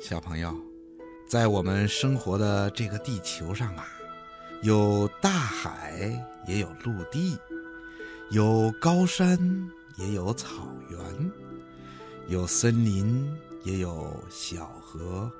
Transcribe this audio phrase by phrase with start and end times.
[0.00, 0.56] 小朋友，
[1.28, 3.86] 在我们生活的这个地球上啊，
[4.62, 6.10] 有大海，
[6.46, 7.36] 也有陆地，
[8.30, 9.38] 有高山，
[9.98, 11.30] 也有草原，
[12.28, 13.30] 有森林，
[13.62, 15.30] 也有小河。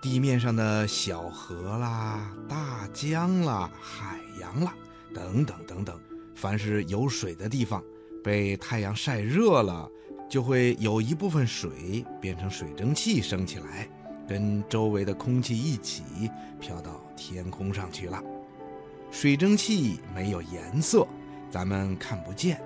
[0.00, 4.74] 地面上的小河啦、大江啦、海洋啦，
[5.14, 6.00] 等等等等，
[6.34, 7.84] 凡是有水的地方，
[8.24, 9.86] 被太阳晒热了。
[10.30, 13.88] 就会有一部分水变成水蒸气升起来，
[14.28, 16.04] 跟周围的空气一起
[16.60, 18.22] 飘到天空上去了。
[19.10, 21.04] 水蒸气没有颜色，
[21.50, 22.62] 咱们看不见。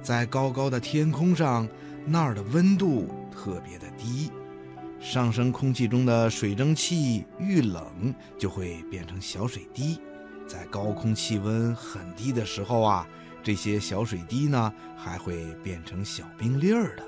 [0.00, 1.68] 在高高的天空上，
[2.06, 4.30] 那儿的温度特别的低，
[5.00, 10.00] 上升空气中的水蒸气遇冷就会变成小水滴。
[10.46, 13.08] 在高空气温很低的时候啊。
[13.42, 17.04] 这些小水滴呢，还会变成小冰粒儿的。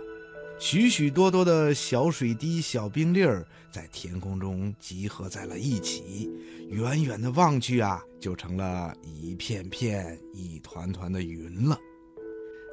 [0.58, 6.30] 许许多多的小水滴、小冰粒儿在天空中集合在了一起，
[6.70, 11.78] 远远的望去啊，就成了一片片、一团团的云了。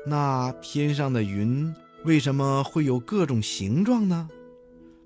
[0.06, 1.74] 那天上的云
[2.06, 4.30] 为什么会有各种形状呢？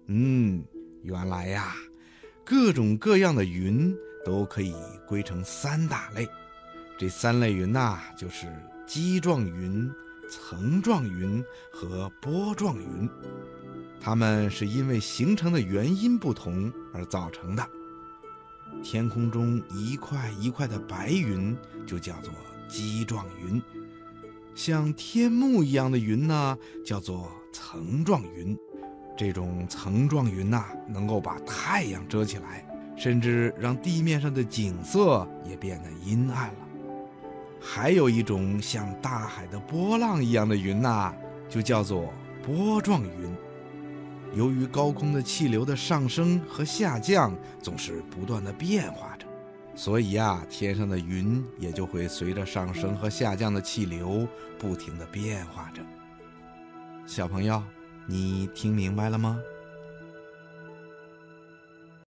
[0.08, 0.64] 嗯，
[1.02, 1.76] 原来呀，
[2.44, 4.74] 各种各样的云都可以
[5.08, 6.28] 归成三大类。
[6.98, 8.48] 这三类云呐，就是
[8.88, 9.92] 基状云、
[10.30, 13.10] 层状云和波状云，
[14.00, 17.68] 它们是因为形成的原因不同而造成的。
[18.84, 22.34] 天空中一块一块的白云就叫做
[22.68, 23.62] 基状云，
[24.54, 28.58] 像天幕一样的云呢，叫做层状云。
[29.18, 36.65] 这种层状云呐，能够把太阳遮起来，甚至让地面上的景色也变得阴暗了。
[37.68, 41.12] 还有一种像大海的波浪一样的云呐，
[41.50, 42.14] 就叫做
[42.46, 43.36] 波状云。
[44.36, 49.26] 由于高空的气流的上升和下降总是不断的变化着，
[49.76, 54.28] 所以呀，天上的云也就会随着上升和下降的气流
[54.60, 55.82] 不停的变化着。
[57.08, 57.64] 小朋友，
[58.06, 59.40] 你听明白了吗？